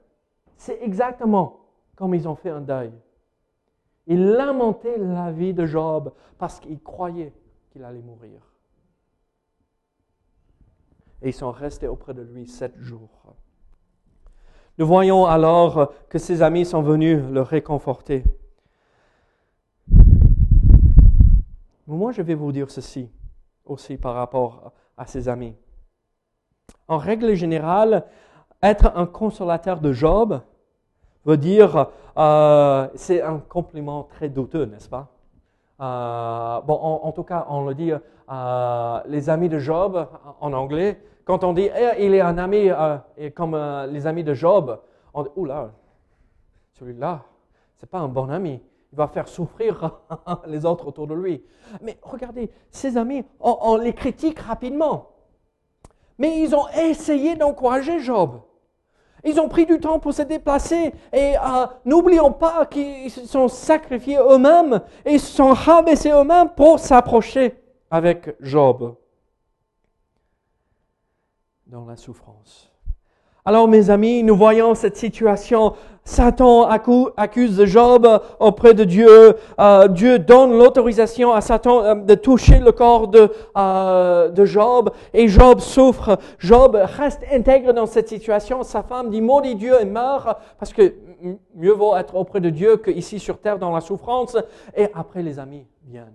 [0.58, 1.60] C'est exactement
[1.96, 2.92] comme ils ont fait un deuil.
[4.08, 7.34] Ils lamentaient la vie de Job parce qu'ils croyaient
[7.72, 8.42] qu'il allait mourir.
[11.22, 13.10] Et ils sont restés auprès de lui sept jours.
[14.78, 18.24] Nous voyons alors que ses amis sont venus le réconforter.
[21.86, 23.10] Moi, je vais vous dire ceci
[23.70, 25.56] aussi par rapport à ses amis.
[26.88, 28.06] En règle générale,
[28.62, 30.42] être un consolateur de Job
[31.26, 35.08] veut dire, euh, c'est un compliment très douteux, n'est-ce pas?
[35.82, 40.08] Euh, bon, en, tout cas, on le dit, euh, les amis de Job
[40.42, 42.70] en anglais, quand on dit eh, il est un ami
[43.36, 43.56] comme
[43.90, 44.80] les amis de Job,
[45.14, 45.70] on dit oula,
[46.74, 47.22] celui-là,
[47.78, 50.00] c'est pas un bon ami il va faire souffrir
[50.48, 51.44] les autres autour de lui.
[51.82, 55.12] Mais regardez, ses amis, on, les critique rapidement.
[56.18, 58.42] Mais ils ont essayé d'encourager Job.
[59.24, 60.94] Ils ont pris du temps pour se déplacer.
[61.14, 66.80] Et euh, n'oublions pas qu'ils se sont sacrifiés eux-mêmes et se sont rabaissés eux-mêmes pour
[66.80, 68.96] s'approcher avec Job
[71.68, 72.72] dans la souffrance.
[73.46, 75.76] Alors mes amis, nous voyons cette situation
[76.10, 78.08] Satan accuse Job
[78.40, 79.36] auprès de Dieu.
[79.60, 84.90] Euh, Dieu donne l'autorisation à Satan euh, de toucher le corps de, euh, de Job
[85.14, 86.18] et Job souffre.
[86.40, 88.64] Job reste intègre dans cette situation.
[88.64, 90.96] Sa femme dit maudit Dieu et meurt parce que
[91.56, 94.36] mieux vaut être auprès de Dieu qu'ici sur terre dans la souffrance.
[94.76, 96.08] Et après les amis viennent.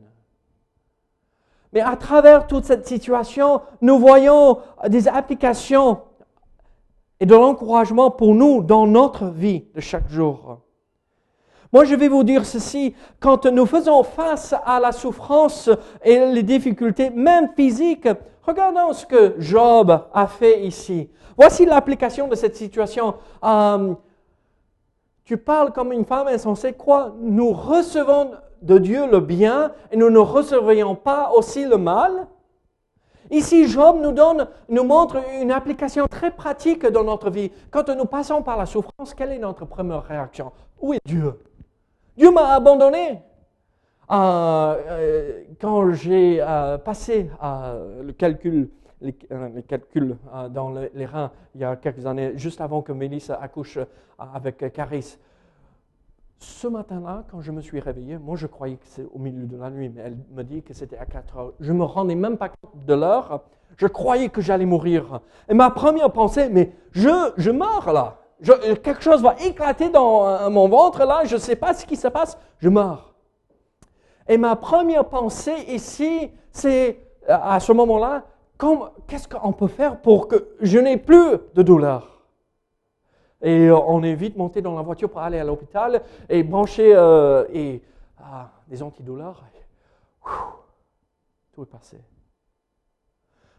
[1.72, 5.98] Mais à travers toute cette situation, nous voyons des applications
[7.24, 10.58] et de l'encouragement pour nous dans notre vie de chaque jour.
[11.72, 15.70] Moi, je vais vous dire ceci, quand nous faisons face à la souffrance
[16.02, 18.06] et les difficultés, même physiques,
[18.42, 21.08] regardons ce que Job a fait ici.
[21.34, 23.14] Voici l'application de cette situation.
[23.42, 23.94] Euh,
[25.24, 26.74] Tu parles comme une femme insensée.
[26.74, 27.14] Quoi?
[27.18, 32.26] Nous recevons de Dieu le bien et nous ne recevrions pas aussi le mal?
[33.30, 33.96] Ici, Job
[34.68, 37.50] nous montre une application très pratique dans notre vie.
[37.70, 40.52] Quand nous passons par la souffrance, quelle est notre première réaction?
[40.80, 41.38] Où est Dieu?
[42.16, 43.22] Dieu m'a abandonné.
[44.10, 47.30] Euh, euh, quand j'ai euh, passé
[48.02, 48.68] le calcul,
[49.00, 49.14] les,
[49.66, 50.16] calculs
[50.50, 53.78] dans les reins il y a quelques années, juste avant que Mélissa accouche
[54.18, 55.18] avec Caris,
[56.38, 59.56] ce matin-là, quand je me suis réveillé, moi je croyais que c'est au milieu de
[59.56, 61.52] la nuit, mais elle me dit que c'était à 4 heures.
[61.60, 63.42] Je ne me rendais même pas compte de l'heure.
[63.76, 65.20] Je croyais que j'allais mourir.
[65.48, 68.18] Et ma première pensée, mais je, je meurs là.
[68.82, 71.96] quelque chose va éclater dans euh, mon ventre là, je ne sais pas ce qui
[71.96, 73.14] se passe, je meurs.
[74.28, 78.24] Et ma première pensée ici, c'est à ce moment-là,
[79.06, 82.13] qu'est-ce qu'on peut faire pour que je n'ai plus de douleur?
[83.44, 86.92] Et euh, on est vite monté dans la voiture pour aller à l'hôpital et brancher
[86.96, 87.82] euh, et,
[88.18, 89.44] ah, des antidouleurs.
[91.52, 92.00] tout est passé.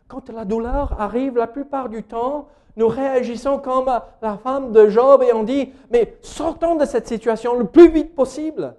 [0.08, 3.90] Quand la douleur arrive, la plupart du temps, nous réagissons comme
[4.22, 8.16] la femme de Job et on dit, mais sortons de cette situation le plus vite
[8.16, 8.76] possible.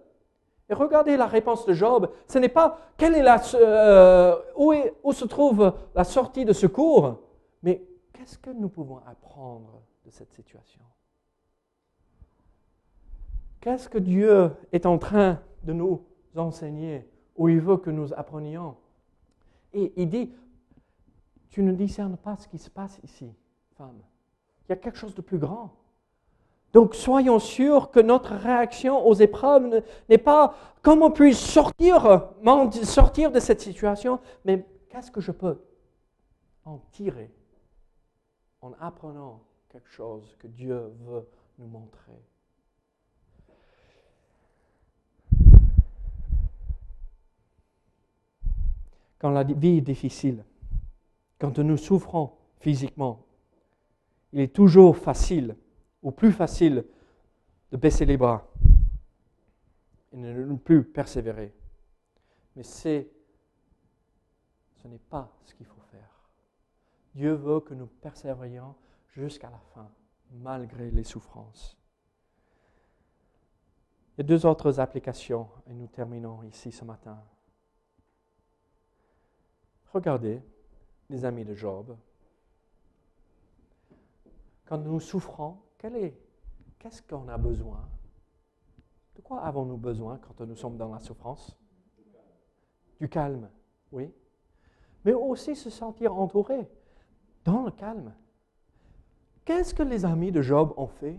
[0.68, 2.10] Et regardez la réponse de Job.
[2.26, 6.52] Ce n'est pas quelle est la, euh, où, est, où se trouve la sortie de
[6.52, 7.20] secours,
[7.62, 10.82] mais qu'est-ce que nous pouvons apprendre de cette situation?
[13.66, 16.04] Qu'est-ce que Dieu est en train de nous
[16.36, 18.76] enseigner ou il veut que nous apprenions?
[19.72, 20.32] Et il dit,
[21.50, 23.28] tu ne discernes pas ce qui se passe ici,
[23.76, 23.98] femme.
[24.60, 25.72] Il y a quelque chose de plus grand.
[26.72, 32.28] Donc soyons sûrs que notre réaction aux épreuves n'est pas comment puis-je sortir,
[32.84, 35.60] sortir de cette situation, mais qu'est-ce que je peux
[36.64, 37.34] en tirer
[38.62, 41.26] en apprenant quelque chose que Dieu veut
[41.58, 42.22] nous montrer?
[49.18, 50.44] Quand la vie est difficile,
[51.38, 53.24] quand nous souffrons physiquement,
[54.32, 55.56] il est toujours facile
[56.02, 56.84] ou plus facile
[57.70, 58.46] de baisser les bras
[60.12, 61.54] et de ne plus persévérer.
[62.54, 63.10] Mais c'est,
[64.82, 66.30] ce n'est pas ce qu'il faut faire.
[67.14, 68.74] Dieu veut que nous persévérions
[69.08, 69.90] jusqu'à la fin,
[70.32, 71.76] malgré les souffrances.
[74.16, 77.22] Il y a deux autres applications et nous terminons ici ce matin.
[79.96, 80.42] Regardez
[81.08, 81.96] les amis de Job.
[84.66, 87.88] Quand nous souffrons, qu'est-ce qu'on a besoin?
[89.14, 91.56] De quoi avons-nous besoin quand nous sommes dans la souffrance?
[93.00, 93.48] Du calme,
[93.90, 94.12] oui.
[95.06, 96.68] Mais aussi se sentir entouré
[97.46, 98.14] dans le calme.
[99.46, 101.18] Qu'est-ce que les amis de Job ont fait?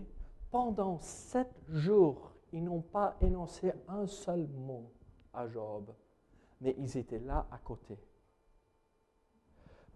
[0.52, 4.92] Pendant sept jours, ils n'ont pas énoncé un seul mot
[5.34, 5.92] à Job,
[6.60, 7.98] mais ils étaient là à côté.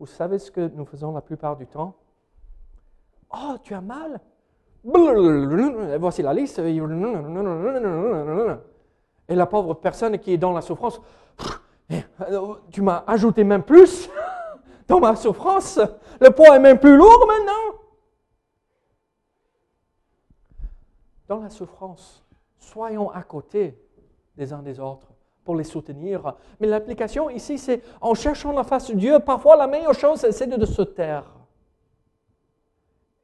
[0.03, 1.95] Vous savez ce que nous faisons la plupart du temps?
[3.33, 4.21] Oh, tu as mal?
[4.83, 6.59] Voici la liste.
[6.59, 6.81] Et
[9.29, 11.01] la pauvre personne qui est dans la souffrance,
[12.73, 14.11] tu m'as ajouté même plus
[14.89, 15.79] dans ma souffrance.
[16.21, 17.79] Le poids est même plus lourd maintenant.
[21.29, 22.25] Dans la souffrance,
[22.59, 23.81] soyons à côté
[24.37, 25.12] des uns des autres
[25.45, 26.35] pour les soutenir.
[26.61, 30.47] Mais l'application ici, c'est en cherchant la face de Dieu, parfois la meilleure chose, c'est
[30.47, 31.25] de se taire.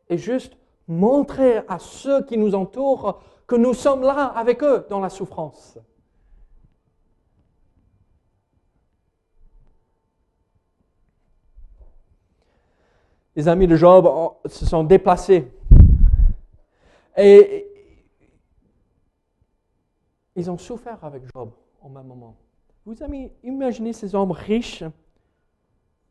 [0.08, 5.00] Et juste montrer à ceux qui nous entourent que nous sommes là avec eux dans
[5.00, 5.78] la souffrance.
[13.36, 14.10] Les amis de Job
[14.46, 15.48] se sont déplacés.
[17.16, 17.66] Et
[20.34, 21.50] ils ont souffert avec Job
[22.84, 22.96] Vous
[23.42, 24.84] imaginez ces hommes riches?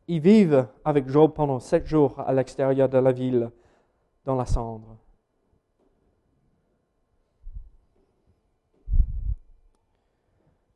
[0.08, 3.52] Ils vivent avec Job pendant sept jours à l'extérieur de la ville,
[4.24, 4.98] dans la cendre.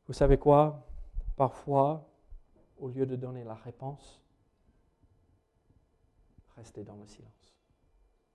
[0.06, 0.86] Vous savez quoi?
[1.36, 2.06] Parfois,
[2.76, 4.20] au lieu de donner la réponse,
[6.56, 7.56] restez dans le silence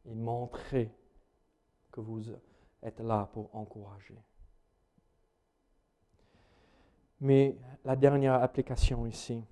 [0.05, 0.91] et montrez
[1.91, 2.23] que vous
[2.81, 4.17] êtes là pour encourager.
[7.19, 9.43] Mais la dernière application ici,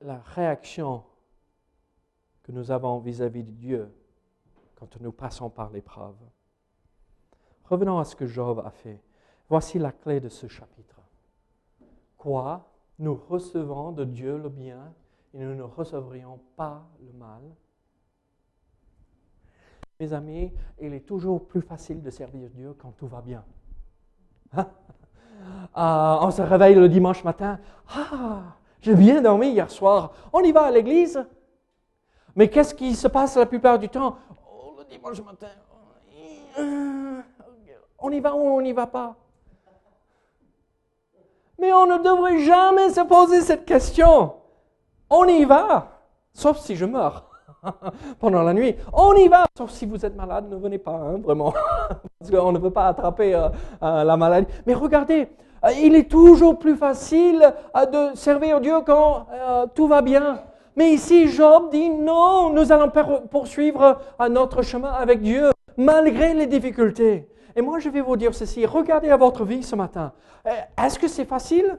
[0.00, 1.04] la réaction
[2.42, 3.94] que nous avons vis-à-vis de Dieu
[4.74, 6.16] quand nous passons par l'épreuve.
[7.64, 9.00] Revenons à ce que Job a fait.
[9.48, 11.00] Voici la clé de ce chapitre.
[12.16, 12.66] Quoi?
[12.98, 14.92] Nous recevons de Dieu le bien
[15.34, 17.42] et nous ne recevrions pas le mal.
[20.00, 23.44] Mes amis, il est toujours plus facile de servir Dieu quand tout va bien.
[24.52, 24.66] Hein?
[25.76, 27.58] Euh, on se réveille le dimanche matin.
[27.88, 28.42] Ah,
[28.80, 30.12] j'ai bien dormi hier soir.
[30.32, 31.24] On y va à l'église.
[32.34, 34.16] Mais qu'est-ce qui se passe la plupart du temps?
[34.46, 35.48] Oh, Le dimanche matin,
[37.98, 39.14] on y va ou on n'y va pas?
[41.58, 44.34] Mais on ne devrait jamais se poser cette question.
[45.10, 46.00] On y va,
[46.32, 47.29] sauf si je meurs
[48.18, 48.74] pendant la nuit.
[48.92, 51.52] On y va, sauf si vous êtes malade, ne venez pas, hein, vraiment,
[52.18, 53.48] parce qu'on ne veut pas attraper euh,
[53.82, 54.46] euh, la maladie.
[54.66, 55.28] Mais regardez,
[55.64, 59.26] euh, il est toujours plus facile de servir Dieu quand
[59.74, 60.40] tout va bien.
[60.76, 62.90] Mais ici, Job dit non, nous allons
[63.30, 63.98] poursuivre
[64.30, 67.28] notre chemin avec Dieu, malgré les difficultés.
[67.56, 70.12] Et moi, je vais vous dire ceci, regardez à votre vie ce matin.
[70.78, 71.78] Est-ce que c'est facile?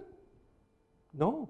[1.13, 1.47] Non.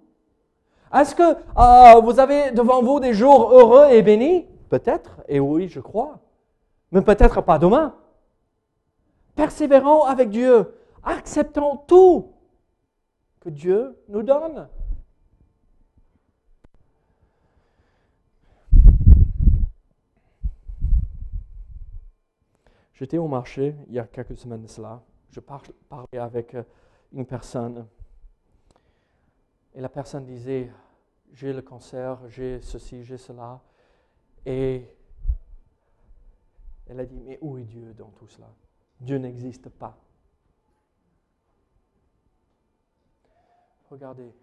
[0.93, 4.45] Est-ce que euh, vous avez devant vous des jours heureux et bénis?
[4.69, 6.19] Peut-être, et oui, je crois.
[6.91, 7.95] Mais peut-être pas demain.
[9.35, 10.73] Persévérons avec Dieu.
[11.03, 12.33] Acceptons tout
[13.39, 14.67] que Dieu nous donne.
[22.93, 25.01] J'étais au marché il y a quelques semaines de cela.
[25.31, 26.63] Je parlais avec euh,
[27.13, 27.87] une personne
[29.73, 30.71] et la personne disait,
[31.33, 33.61] j'ai le cancer, j'ai ceci, j'ai cela.
[34.45, 34.85] Et
[36.87, 38.49] elle a dit, mais où est Dieu dans tout cela?
[38.99, 39.97] Dieu n'existe pas.
[43.89, 44.33] Regardez,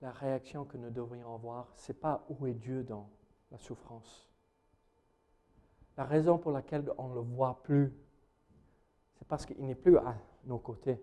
[0.00, 3.08] la réaction que nous devrions avoir, ce n'est pas où est Dieu dans
[3.50, 4.28] la souffrance.
[5.96, 7.92] La raison pour laquelle on ne le voit plus,
[9.16, 11.02] c'est parce qu'il n'est plus à nos côtés.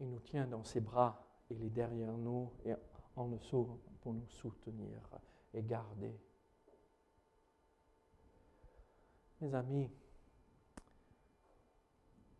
[0.00, 2.74] Il nous tient dans ses bras, il est derrière nous et
[3.16, 4.98] en dessous pour nous soutenir
[5.52, 6.18] et garder.
[9.40, 9.90] Mes amis,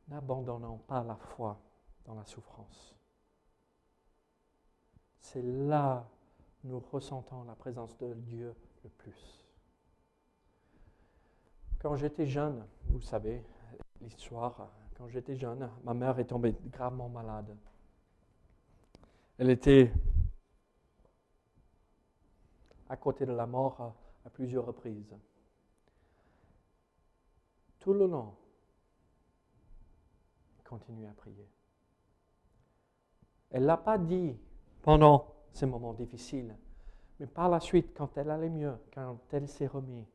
[0.09, 1.61] n'abandonnons pas la foi
[2.05, 2.94] dans la souffrance.
[5.20, 6.09] C'est là
[6.64, 9.44] nous ressentons la présence de Dieu le plus.
[11.78, 13.44] Quand j'étais jeune, vous savez
[14.00, 17.57] l'histoire, quand j'étais jeune, ma mère est tombée gravement malade.
[19.38, 19.92] Elle était
[22.88, 25.14] à côté de la mort à, plusieurs reprises.
[27.80, 28.34] Tout le long,
[30.57, 31.49] elle continuait à prier.
[33.51, 34.36] Elle ne l'a pas dit
[34.82, 36.57] pendant ces moments difficiles,
[37.20, 40.07] mais par la suite, quand elle allait mieux, quand elle s'est remise,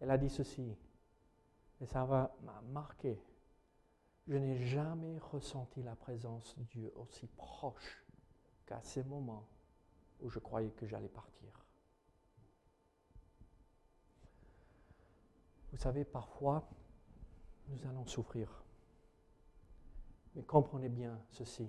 [0.00, 0.76] elle a dit ceci,
[1.80, 3.18] et ça m'a marqué
[4.26, 8.04] je n'ai jamais ressenti la présence de Dieu aussi proche
[8.66, 9.46] qu'à ces moments
[10.20, 11.64] où je croyais que j'allais partir.
[15.70, 16.68] Vous savez, parfois,
[17.68, 18.64] nous allons souffrir.
[20.34, 21.68] Mais comprenez bien ceci.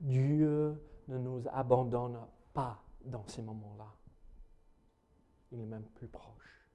[0.00, 2.20] Dieu ne nous abandonne
[2.52, 3.92] pas dans ces moments-là.
[5.52, 6.66] Il est même plus proche.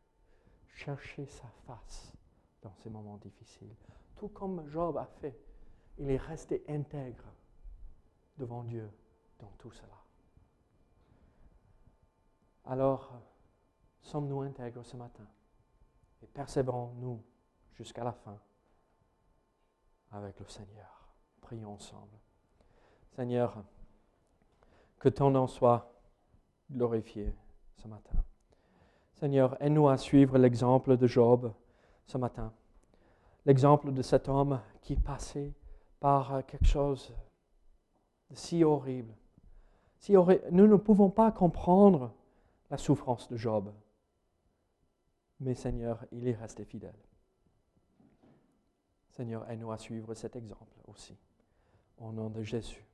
[0.74, 2.14] Cherchez sa face
[2.62, 3.76] dans ces moments difficiles
[4.20, 5.40] tout comme Job a fait.
[5.98, 7.24] Il est resté intègre
[8.38, 8.92] devant Dieu
[9.40, 9.96] dans tout cela.
[12.66, 13.14] Alors,
[14.02, 15.26] sommes-nous intègres ce matin
[16.22, 17.24] et persévérons-nous
[17.76, 18.38] jusqu'à la fin
[20.12, 21.08] avec le Seigneur?
[21.40, 22.18] Prions ensemble.
[23.16, 23.64] Seigneur,
[25.00, 25.94] que ton nom soit
[26.70, 27.34] glorifié
[27.78, 28.22] ce matin.
[29.14, 31.54] Seigneur, aide-nous à suivre l'exemple de Job
[32.06, 32.54] ce matin
[33.46, 35.54] l'exemple de cet homme qui passait
[36.00, 37.14] par euh, quelque chose
[38.30, 39.14] de si horrible.
[39.98, 42.14] Si Nous ne pouvons pas comprendre
[42.70, 43.74] la souffrance de Job.
[45.42, 46.96] Mais Seigneur, il est resté fidèle.
[49.10, 51.18] Seigneur, aide-nous à suivre cet exemple aussi.
[51.98, 52.89] Au nom de Jésus.